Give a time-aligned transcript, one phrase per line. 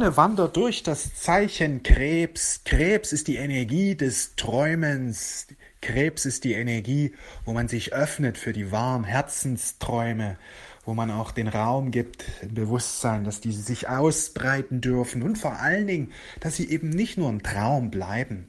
[0.00, 2.62] wandert durch das Zeichen Krebs.
[2.64, 5.46] Krebs ist die Energie des Träumens.
[5.82, 7.12] Krebs ist die Energie,
[7.44, 10.38] wo man sich öffnet für die wahren Herzensträume,
[10.84, 15.86] wo man auch den Raum gibt, Bewusstsein, dass diese sich ausbreiten dürfen und vor allen
[15.86, 18.48] Dingen, dass sie eben nicht nur ein Traum bleiben.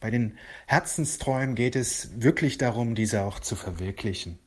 [0.00, 0.36] Bei den
[0.66, 4.38] Herzensträumen geht es wirklich darum, diese auch zu verwirklichen.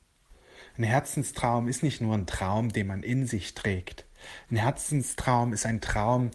[0.78, 4.06] Ein Herzenstraum ist nicht nur ein Traum, den man in sich trägt.
[4.52, 6.32] Ein Herzenstraum ist ein Traum,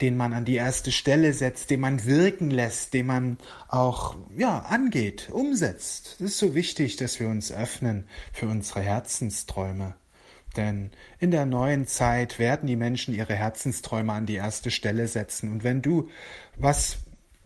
[0.00, 4.58] den man an die erste Stelle setzt, den man wirken lässt, den man auch ja,
[4.60, 6.16] angeht, umsetzt.
[6.16, 9.94] Es ist so wichtig, dass wir uns öffnen für unsere Herzensträume.
[10.56, 15.52] Denn in der neuen Zeit werden die Menschen ihre Herzensträume an die erste Stelle setzen.
[15.52, 16.08] Und wenn du
[16.56, 16.98] was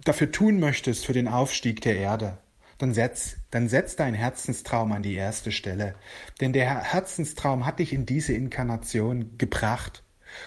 [0.05, 2.39] dafür tun möchtest für den Aufstieg der Erde,
[2.79, 5.95] dann setz, dann setz deinen Herzenstraum an die erste Stelle.
[6.41, 10.05] Denn der Herzenstraum hat dich in diese Inkarnation gebracht.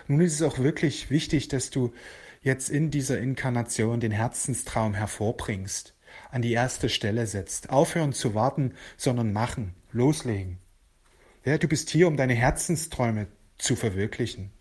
[0.08, 1.94] Nun ist es auch wirklich wichtig, dass du
[2.42, 5.96] jetzt in dieser Inkarnation den Herzenstraum hervorbringst,
[6.32, 7.70] an die erste Stelle setzt.
[7.70, 10.60] Aufhören zu warten, sondern machen, loslegen.
[11.46, 13.28] Ja, du bist hier, um deine Herzensträume
[13.58, 14.52] zu verwirklichen.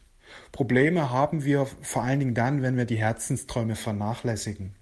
[0.50, 4.74] Probleme haben wir vor allen Dingen dann, wenn wir die Herzensträume vernachlässigen.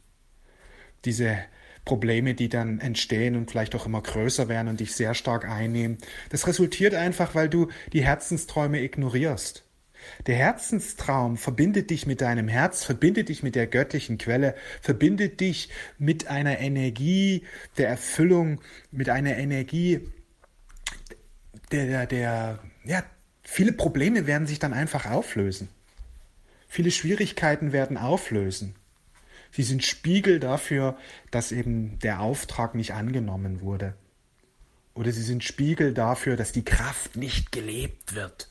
[1.05, 1.39] Diese
[1.85, 5.99] Probleme, die dann entstehen und vielleicht auch immer größer werden und dich sehr stark einnehmen.
[6.29, 9.65] Das resultiert einfach, weil du die Herzensträume ignorierst.
[10.27, 15.69] Der Herzenstraum verbindet dich mit deinem Herz, verbindet dich mit der göttlichen Quelle, verbindet dich
[15.99, 17.45] mit einer Energie
[17.77, 20.01] der Erfüllung, mit einer Energie
[21.71, 23.03] der, der, der ja,
[23.43, 25.69] viele Probleme werden sich dann einfach auflösen.
[26.69, 28.75] Viele Schwierigkeiten werden auflösen.
[29.53, 30.97] Sie sind Spiegel dafür,
[31.31, 33.95] dass eben der Auftrag nicht angenommen wurde.
[34.95, 38.49] Oder sie sind Spiegel dafür, dass die Kraft nicht gelebt wird.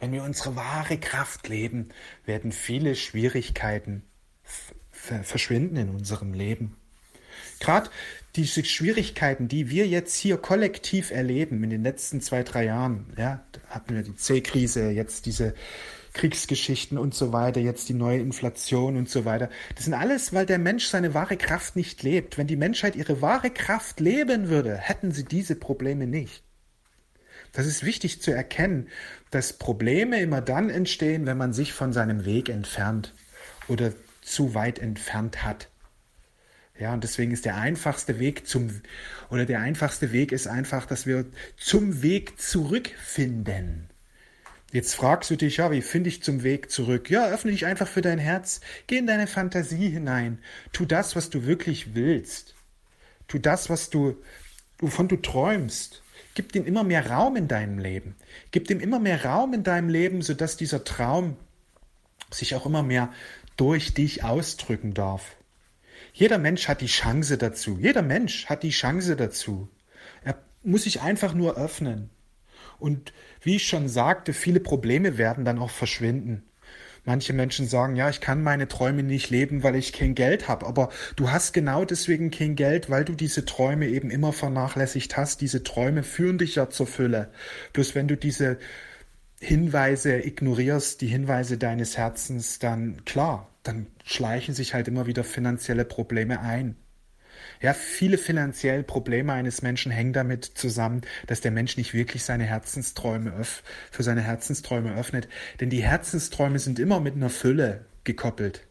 [0.00, 1.90] Wenn wir unsere wahre Kraft leben,
[2.24, 4.02] werden viele Schwierigkeiten
[4.92, 6.76] verschwinden in unserem Leben.
[7.60, 7.90] Gerade
[8.36, 13.44] diese Schwierigkeiten, die wir jetzt hier kollektiv erleben in den letzten zwei, drei Jahren, ja,
[13.68, 15.54] hatten wir die C-Krise, jetzt diese
[16.14, 19.50] Kriegsgeschichten und so weiter, jetzt die neue Inflation und so weiter.
[19.74, 22.38] Das sind alles, weil der Mensch seine wahre Kraft nicht lebt.
[22.38, 26.42] Wenn die Menschheit ihre wahre Kraft leben würde, hätten sie diese Probleme nicht.
[27.52, 28.88] Das ist wichtig zu erkennen,
[29.30, 33.14] dass Probleme immer dann entstehen, wenn man sich von seinem Weg entfernt
[33.68, 33.92] oder
[34.22, 35.68] zu weit entfernt hat.
[36.78, 38.82] Ja, und deswegen ist der einfachste Weg zum,
[39.30, 41.26] oder der einfachste Weg ist einfach, dass wir
[41.56, 43.90] zum Weg zurückfinden.
[44.74, 47.08] Jetzt fragst du dich, ja, wie finde ich zum Weg zurück?
[47.08, 50.40] Ja, öffne dich einfach für dein Herz, geh in deine Fantasie hinein,
[50.72, 52.56] tu das, was du wirklich willst.
[53.28, 54.16] Tu das, was du,
[54.80, 56.02] wovon du träumst.
[56.34, 58.16] Gib dem immer mehr Raum in deinem Leben.
[58.50, 61.36] Gib dem immer mehr Raum in deinem Leben, sodass dieser Traum
[62.32, 63.12] sich auch immer mehr
[63.56, 65.36] durch dich ausdrücken darf.
[66.12, 67.78] Jeder Mensch hat die Chance dazu.
[67.80, 69.68] Jeder Mensch hat die Chance dazu.
[70.24, 72.10] Er muss sich einfach nur öffnen.
[72.84, 76.42] Und wie ich schon sagte, viele Probleme werden dann auch verschwinden.
[77.06, 80.66] Manche Menschen sagen, ja, ich kann meine Träume nicht leben, weil ich kein Geld habe.
[80.66, 85.40] Aber du hast genau deswegen kein Geld, weil du diese Träume eben immer vernachlässigt hast.
[85.40, 87.30] Diese Träume führen dich ja zur Fülle.
[87.72, 88.58] Bloß wenn du diese
[89.40, 95.86] Hinweise ignorierst, die Hinweise deines Herzens, dann klar, dann schleichen sich halt immer wieder finanzielle
[95.86, 96.76] Probleme ein.
[97.60, 102.44] Ja, viele finanzielle Probleme eines Menschen hängen damit zusammen, dass der Mensch nicht wirklich seine
[102.44, 103.32] Herzensträume
[103.90, 105.28] für seine Herzensträume öffnet.
[105.60, 108.66] Denn die Herzensträume sind immer mit einer Fülle gekoppelt.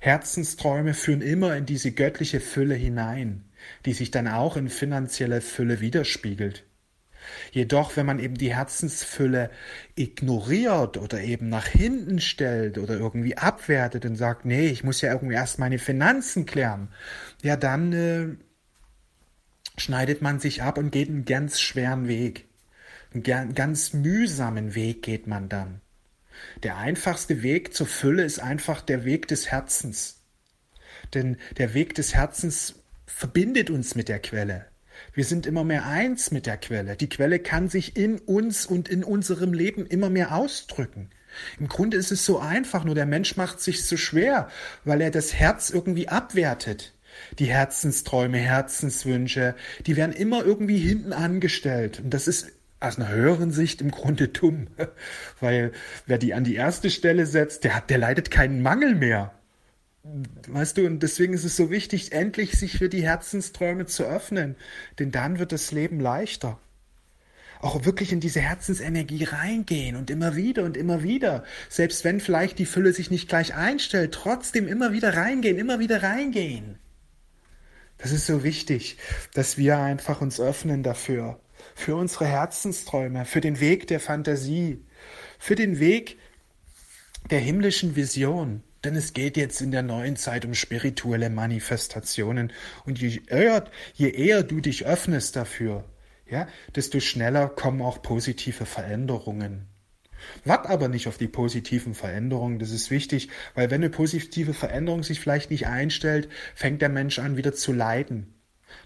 [0.00, 3.44] Herzensträume führen immer in diese göttliche Fülle hinein,
[3.84, 6.64] die sich dann auch in finanzieller Fülle widerspiegelt.
[7.52, 9.50] Jedoch, wenn man eben die Herzensfülle
[9.94, 15.12] ignoriert oder eben nach hinten stellt oder irgendwie abwertet und sagt, nee, ich muss ja
[15.12, 16.88] irgendwie erst meine Finanzen klären,
[17.42, 18.26] ja, dann äh,
[19.80, 22.46] schneidet man sich ab und geht einen ganz schweren Weg.
[23.14, 25.80] Einen ganz mühsamen Weg geht man dann.
[26.62, 30.22] Der einfachste Weg zur Fülle ist einfach der Weg des Herzens.
[31.14, 32.74] Denn der Weg des Herzens
[33.06, 34.66] verbindet uns mit der Quelle.
[35.12, 36.96] Wir sind immer mehr eins mit der Quelle.
[36.96, 41.10] Die Quelle kann sich in uns und in unserem Leben immer mehr ausdrücken.
[41.58, 44.48] Im Grunde ist es so einfach, nur der Mensch macht sich so schwer,
[44.84, 46.94] weil er das Herz irgendwie abwertet.
[47.38, 49.54] Die Herzensträume, Herzenswünsche,
[49.86, 52.00] die werden immer irgendwie hinten angestellt.
[52.00, 54.68] Und das ist aus einer höheren Sicht im Grunde dumm.
[55.40, 55.72] Weil
[56.06, 59.32] wer die an die erste Stelle setzt, der hat, der leidet keinen Mangel mehr.
[60.48, 64.56] Weißt du, und deswegen ist es so wichtig, endlich sich für die Herzensträume zu öffnen,
[64.98, 66.58] denn dann wird das Leben leichter.
[67.60, 71.44] auch wirklich in diese Herzensenergie reingehen und immer wieder und immer wieder.
[71.68, 76.02] Selbst wenn vielleicht die Fülle sich nicht gleich einstellt, trotzdem immer wieder reingehen, immer wieder
[76.02, 76.78] reingehen.
[77.98, 78.96] Das ist so wichtig,
[79.34, 81.40] dass wir einfach uns öffnen dafür,
[81.74, 84.84] für unsere Herzensträume, für den Weg der Fantasie,
[85.38, 86.18] für den Weg
[87.30, 88.62] der himmlischen Vision.
[88.84, 92.52] Denn es geht jetzt in der neuen Zeit um spirituelle Manifestationen.
[92.84, 93.64] Und je eher,
[93.94, 95.84] je eher du dich öffnest dafür,
[96.30, 99.66] ja, desto schneller kommen auch positive Veränderungen.
[100.44, 105.02] Wart aber nicht auf die positiven Veränderungen, das ist wichtig, weil wenn eine positive Veränderung
[105.02, 108.34] sich vielleicht nicht einstellt, fängt der Mensch an wieder zu leiden.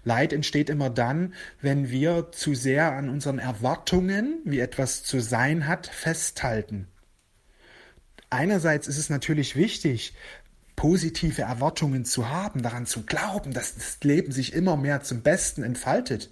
[0.03, 5.67] Leid entsteht immer dann, wenn wir zu sehr an unseren Erwartungen, wie etwas zu sein
[5.67, 6.87] hat, festhalten.
[8.33, 10.15] Einerseits ist es natürlich wichtig,
[10.75, 15.61] positive Erwartungen zu haben, daran zu glauben, dass das Leben sich immer mehr zum Besten
[15.61, 16.31] entfaltet.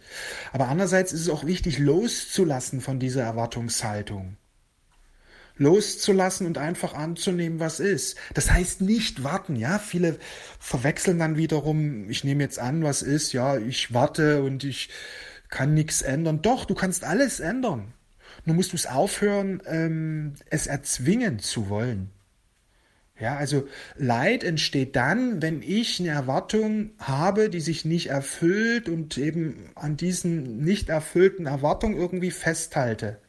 [0.52, 4.38] Aber andererseits ist es auch wichtig, loszulassen von dieser Erwartungshaltung.
[5.58, 8.18] Loszulassen und einfach anzunehmen, was ist.
[8.34, 9.78] Das heißt nicht warten, ja.
[9.78, 10.18] Viele
[10.60, 14.90] verwechseln dann wiederum, ich nehme jetzt an, was ist, ja, ich warte und ich
[15.50, 16.42] kann nichts ändern.
[16.42, 17.94] Doch, du kannst alles ändern.
[18.46, 22.10] Nur musst du es aufhören, ähm, es erzwingen zu wollen.
[23.20, 23.68] Ja, also
[23.98, 29.96] Leid entsteht dann, wenn ich eine Erwartung habe, die sich nicht erfüllt und eben an
[29.96, 33.20] diesen nicht erfüllten Erwartungen irgendwie festhalte.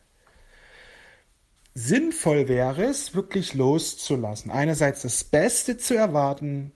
[1.75, 4.51] Sinnvoll wäre es, wirklich loszulassen.
[4.51, 6.73] Einerseits das Beste zu erwarten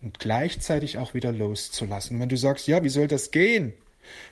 [0.00, 2.20] und gleichzeitig auch wieder loszulassen.
[2.20, 3.74] Wenn du sagst, ja, wie soll das gehen?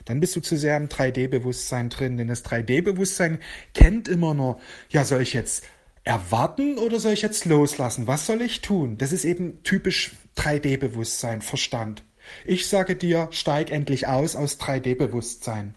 [0.05, 3.39] Dann bist du zu sehr im 3D-Bewusstsein drin, denn das 3D-Bewusstsein
[3.73, 5.65] kennt immer nur, ja, soll ich jetzt
[6.03, 8.07] erwarten oder soll ich jetzt loslassen?
[8.07, 8.97] Was soll ich tun?
[8.97, 12.03] Das ist eben typisch 3D-Bewusstsein, Verstand.
[12.45, 15.75] Ich sage dir, steig endlich aus aus 3D-Bewusstsein.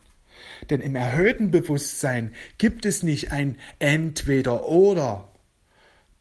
[0.70, 5.28] Denn im erhöhten Bewusstsein gibt es nicht ein entweder oder.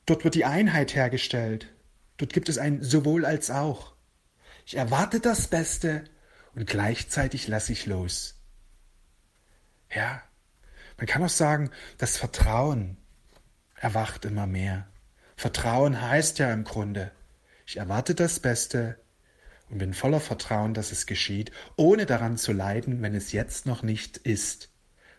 [0.06, 1.68] Dort wird die Einheit hergestellt.
[2.18, 3.94] Dort gibt es ein sowohl als auch.
[4.66, 6.04] Ich erwarte das Beste
[6.58, 8.34] und gleichzeitig lasse ich los.
[9.94, 10.24] Ja,
[10.98, 11.70] man kann auch sagen,
[12.00, 12.98] das Vertrauen,
[13.76, 14.88] erwacht immer mehr.
[15.36, 17.12] Vertrauen heißt ja im Grunde,
[17.68, 19.00] ich erwarte das Beste
[19.70, 23.84] und bin voller Vertrauen, dass es geschieht, ohne daran zu leiden, wenn es jetzt noch
[23.84, 24.72] nicht ist.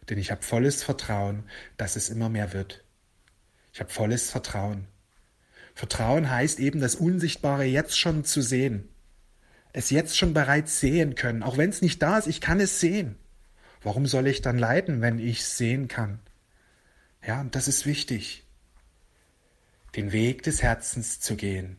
[0.08, 2.82] Denn ich habe volles Vertrauen, dass es immer mehr wird.
[3.73, 4.88] Ich habe volles Vertrauen.
[5.76, 8.88] Vertrauen heißt eben, das Unsichtbare jetzt schon zu sehen.
[9.73, 12.81] Es jetzt schon bereits sehen können, auch wenn es nicht da ist, ich kann es
[12.81, 13.17] sehen.
[13.82, 16.20] Warum soll ich dann leiden, wenn ich es sehen kann?
[17.26, 18.44] Ja, und das ist wichtig
[19.94, 21.76] den Weg des Herzens zu gehen.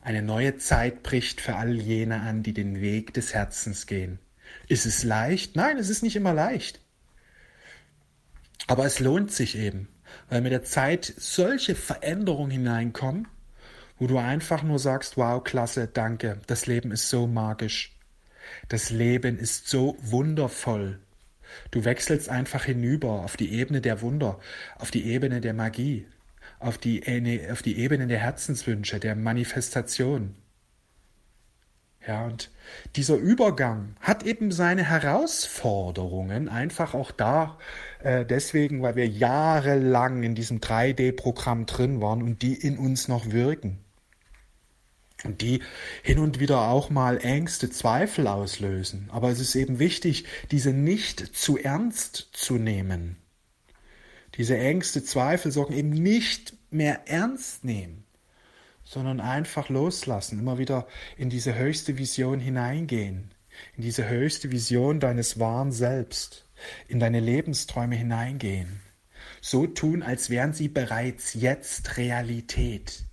[0.00, 4.18] Eine neue Zeit bricht für all jene an, die den Weg des Herzens gehen.
[4.68, 5.56] Ist es leicht?
[5.56, 6.80] Nein, es ist nicht immer leicht.
[8.66, 9.88] Aber es lohnt sich eben,
[10.28, 13.28] weil mit der Zeit solche Veränderungen hineinkommen,
[13.98, 17.96] wo du einfach nur sagst, wow, klasse, danke, das Leben ist so magisch.
[18.68, 21.00] Das Leben ist so wundervoll.
[21.70, 24.40] Du wechselst einfach hinüber auf die Ebene der Wunder,
[24.78, 26.06] auf die Ebene der Magie,
[26.58, 27.02] auf die,
[27.50, 30.34] auf die Ebene der Herzenswünsche, der Manifestation.
[32.06, 32.50] Ja, und
[32.96, 37.58] dieser Übergang hat eben seine Herausforderungen, einfach auch da
[38.00, 43.30] äh, deswegen, weil wir jahrelang in diesem 3D-Programm drin waren und die in uns noch
[43.30, 43.83] wirken.
[45.24, 45.62] Und die
[46.02, 49.08] hin und wieder auch mal Ängste, Zweifel auslösen.
[49.10, 53.16] Aber es ist eben wichtig, diese nicht zu ernst zu nehmen.
[54.36, 58.04] Diese Ängste, Zweifel, Sorgen eben nicht mehr ernst nehmen,
[58.82, 63.30] sondern einfach loslassen, immer wieder in diese höchste Vision hineingehen,
[63.76, 66.46] in diese höchste Vision deines wahren Selbst,
[66.88, 68.80] in deine Lebensträume hineingehen.
[69.40, 73.04] So tun, als wären sie bereits jetzt Realität.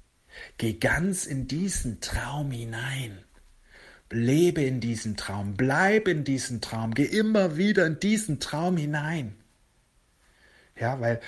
[0.57, 3.17] Geh ganz in diesen Traum hinein.
[4.11, 9.35] Lebe in diesen Traum, bleib in diesen Traum, geh immer wieder in diesen Traum hinein.
[10.77, 11.21] Ja, weil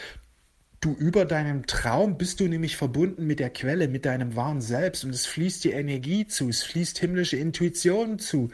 [0.81, 5.05] du über deinem Traum bist du nämlich verbunden mit der Quelle, mit deinem wahren Selbst
[5.05, 8.49] und es fließt die Energie zu, es fließt himmlische Intuition zu,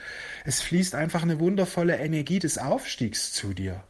[0.46, 3.84] es fließt einfach eine wundervolle Energie des Aufstiegs zu dir.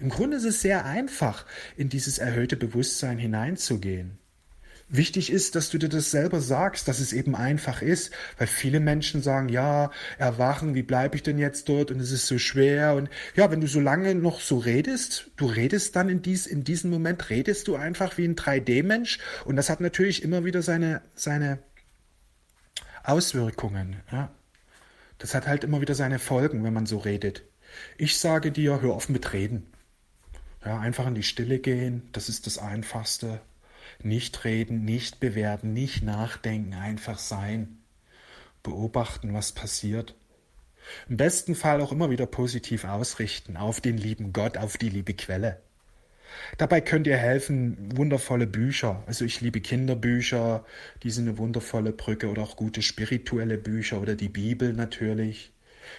[0.00, 4.18] Im Grunde ist es sehr einfach, in dieses erhöhte Bewusstsein hineinzugehen.
[4.88, 8.80] Wichtig ist, dass du dir das selber sagst, dass es eben einfach ist, weil viele
[8.80, 12.94] Menschen sagen, ja, erwachen, wie bleibe ich denn jetzt dort und es ist so schwer
[12.94, 16.64] und ja, wenn du so lange noch so redest, du redest dann in, dies, in
[16.64, 21.00] diesem Moment, redest du einfach wie ein 3D-Mensch und das hat natürlich immer wieder seine,
[21.14, 21.60] seine
[23.02, 24.30] Auswirkungen, ja.
[25.18, 27.44] Das hat halt immer wieder seine Folgen, wenn man so redet.
[27.96, 29.72] Ich sage dir, hör auf mit Reden.
[30.64, 33.40] Ja, einfach in die Stille gehen, das ist das Einfachste.
[34.02, 37.78] Nicht reden, nicht bewerten, nicht nachdenken, einfach sein.
[38.62, 40.14] Beobachten, was passiert.
[41.08, 45.14] Im besten Fall auch immer wieder positiv ausrichten auf den lieben Gott, auf die liebe
[45.14, 45.60] Quelle.
[46.58, 49.02] Dabei könnt ihr helfen, wundervolle Bücher.
[49.06, 50.64] Also ich liebe Kinderbücher,
[51.02, 55.52] die sind eine wundervolle Brücke oder auch gute spirituelle Bücher oder die Bibel natürlich.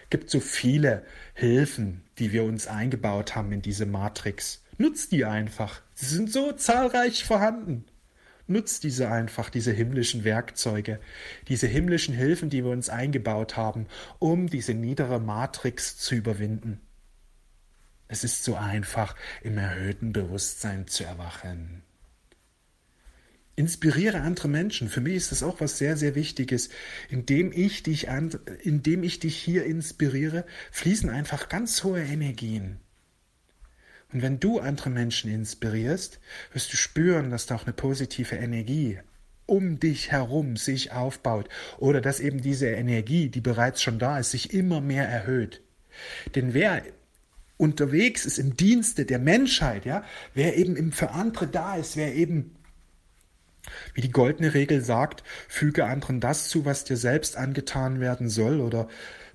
[0.10, 4.64] Gibt so viele Hilfen, die wir uns eingebaut haben in diese Matrix.
[4.78, 5.82] Nutzt die einfach.
[5.94, 7.86] Sie sind so zahlreich vorhanden.
[8.48, 11.00] Nutzt diese einfach, diese himmlischen Werkzeuge,
[11.48, 13.88] diese himmlischen Hilfen, die wir uns eingebaut haben,
[14.20, 16.80] um diese niedere Matrix zu überwinden.
[18.08, 21.82] Es ist so einfach, im erhöhten Bewusstsein zu erwachen.
[23.56, 24.90] Inspiriere andere Menschen.
[24.90, 26.70] Für mich ist das auch was sehr, sehr Wichtiges.
[27.10, 32.80] Indem ich dich, an, indem ich dich hier inspiriere, fließen einfach ganz hohe Energien.
[34.14, 36.20] Und wenn du andere Menschen inspirierst,
[36.54, 39.00] wirst du spüren, dass da auch eine positive Energie
[39.46, 44.32] um dich herum sich aufbaut oder dass eben diese Energie, die bereits schon da ist,
[44.32, 45.62] sich immer mehr erhöht.
[46.34, 46.82] Denn wer
[47.58, 52.56] unterwegs ist im Dienste der Menschheit, ja, wer eben für andere da ist, wer eben,
[53.94, 58.60] wie die goldene Regel sagt, füge anderen das zu, was dir selbst angetan werden soll,
[58.60, 58.88] oder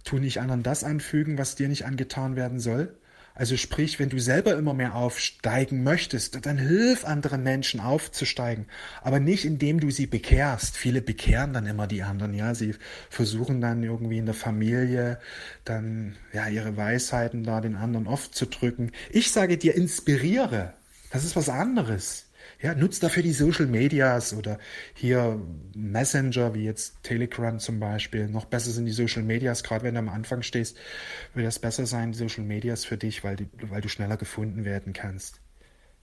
[0.05, 2.95] tu nicht anderen das anfügen, was dir nicht angetan werden soll,
[3.35, 8.67] also sprich, wenn du selber immer mehr aufsteigen möchtest, dann hilf anderen Menschen aufzusteigen,
[9.03, 10.77] aber nicht indem du sie bekehrst.
[10.77, 12.75] Viele bekehren dann immer die anderen, ja, sie
[13.09, 15.19] versuchen dann irgendwie in der Familie
[15.65, 18.93] dann ja ihre Weisheiten da den anderen oft zu drücken.
[19.11, 20.75] Ich sage dir, inspiriere.
[21.11, 22.30] Das ist was anderes.
[22.63, 24.59] Ja, nutzt dafür die Social Medias oder
[24.95, 25.41] hier
[25.75, 28.29] Messenger, wie jetzt Telegram zum Beispiel.
[28.29, 30.77] Noch besser sind die Social Medias, gerade wenn du am Anfang stehst,
[31.35, 34.93] wird das besser sein, Social Medias für dich, weil, die, weil du schneller gefunden werden
[34.93, 35.41] kannst.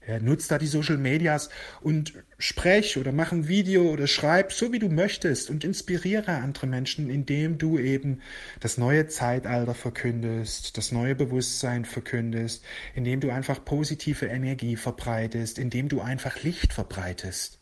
[0.08, 1.50] Ja, nutz da die Social Medias
[1.82, 6.66] und sprech oder mach ein Video oder schreib so wie du möchtest und inspiriere andere
[6.66, 8.22] Menschen, indem du eben
[8.60, 15.90] das neue Zeitalter verkündest, das neue Bewusstsein verkündest, indem du einfach positive Energie verbreitest, indem
[15.90, 17.57] du einfach Licht verbreitest.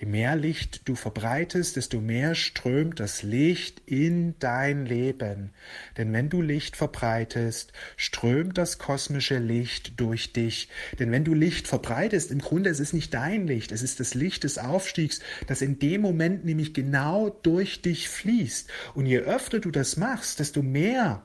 [0.00, 5.50] Je mehr Licht du verbreitest, desto mehr strömt das Licht in dein Leben.
[5.98, 10.70] Denn wenn du Licht verbreitest, strömt das kosmische Licht durch dich.
[10.98, 14.14] Denn wenn du Licht verbreitest, im Grunde es ist nicht dein Licht, es ist das
[14.14, 18.70] Licht des Aufstiegs, das in dem Moment nämlich genau durch dich fließt.
[18.94, 21.22] Und je öfter du das machst, desto mehr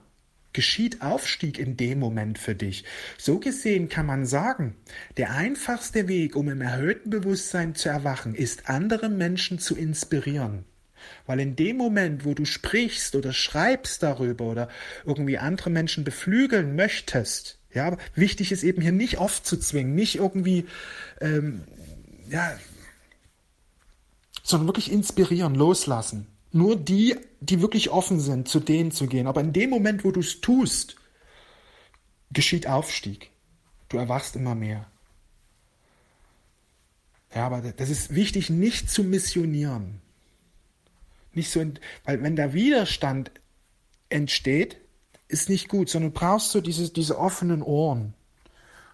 [0.56, 2.86] geschieht Aufstieg in dem Moment für dich.
[3.18, 4.76] So gesehen kann man sagen,
[5.18, 10.64] der einfachste Weg, um im erhöhten Bewusstsein zu erwachen, ist, andere Menschen zu inspirieren.
[11.28, 14.70] Weil in dem Moment, wo du sprichst oder schreibst darüber oder
[15.06, 20.66] irgendwie andere Menschen beflügeln möchtest, ja, aber wichtig ist eben hier nicht aufzuzwingen, nicht irgendwie,
[21.20, 21.64] ähm,
[22.30, 22.58] ja,
[24.42, 29.28] sondern wirklich inspirieren, loslassen nur die, die wirklich offen sind, zu denen zu gehen.
[29.28, 30.96] Aber in dem Moment, wo du es tust,
[32.32, 33.30] geschieht Aufstieg.
[33.90, 34.88] Du erwachst immer mehr.
[37.34, 40.02] Ja, aber das ist wichtig, nicht zu missionieren.
[41.34, 41.62] Nicht so,
[42.06, 43.32] weil wenn der Widerstand
[44.08, 44.78] entsteht,
[45.28, 48.14] ist nicht gut, sondern du brauchst so diese, diese offenen Ohren,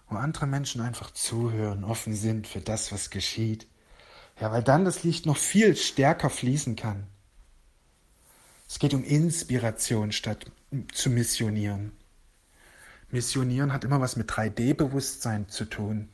[0.08, 3.68] wo andere Menschen einfach zuhören, offen sind für das, was geschieht.
[4.40, 7.06] Ja, weil dann das Licht noch viel stärker fließen kann.
[8.72, 10.46] Es geht um Inspiration statt
[10.94, 11.92] zu missionieren.
[13.10, 16.08] Missionieren hat immer was mit 3D-Bewusstsein zu tun.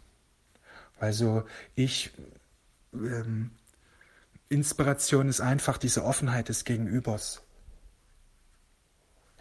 [0.99, 1.45] Also
[1.77, 2.11] ich,
[2.93, 3.53] ähm,
[4.49, 7.43] Inspiration ist einfach diese Offenheit des Gegenübers.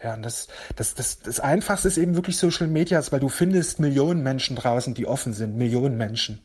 [0.00, 0.46] Ja, und das,
[0.76, 4.94] das, das, das Einfachste ist eben wirklich Social Medias, weil du findest Millionen Menschen draußen,
[4.94, 6.40] die offen sind, Millionen Menschen.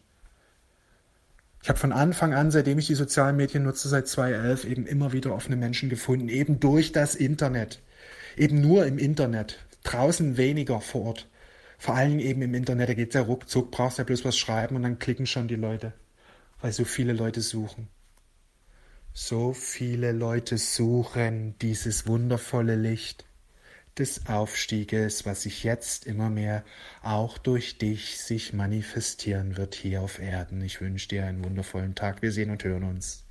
[1.64, 5.14] Ich habe von Anfang an, seitdem ich die sozialen Medien nutze, seit 2011, eben immer
[5.14, 7.82] wieder offene Menschen gefunden, eben durch das Internet.
[8.36, 9.66] Eben nur im Internet.
[9.84, 11.30] Draußen weniger vor Ort.
[11.78, 14.84] Vor allem eben im Internet, da geht ja ruckzuck, brauchst ja bloß was schreiben und
[14.84, 15.94] dann klicken schon die Leute.
[16.60, 17.88] Weil so viele Leute suchen.
[19.14, 23.24] So viele Leute suchen dieses wundervolle Licht
[23.98, 26.64] des Aufstieges, was sich jetzt immer mehr
[27.02, 30.62] auch durch dich sich manifestieren wird hier auf Erden.
[30.62, 32.22] Ich wünsche dir einen wundervollen Tag.
[32.22, 33.24] Wir sehen und hören uns.